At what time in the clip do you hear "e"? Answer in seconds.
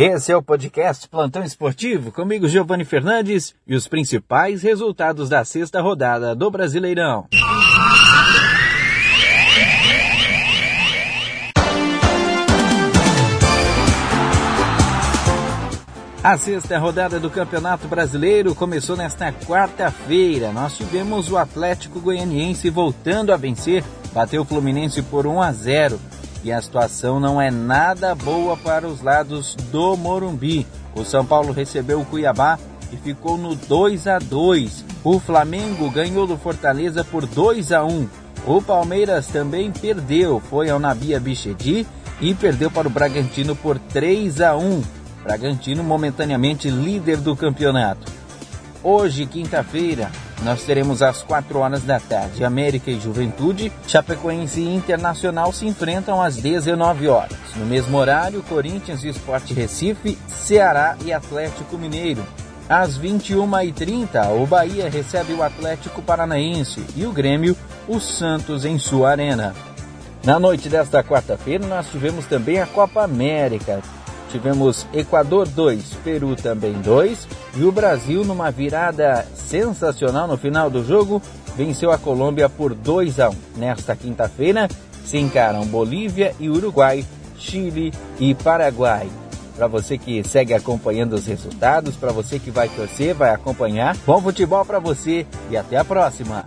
3.66-3.74, 26.44-26.52, 32.92-32.96, 42.20-42.34, 52.90-53.00, 54.60-54.74, 59.02-59.08, 61.04-61.12, 66.94-67.06, 77.56-77.64, 86.38-86.48, 88.20-88.34, 95.50-95.56